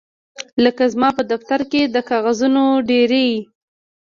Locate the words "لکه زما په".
0.63-1.23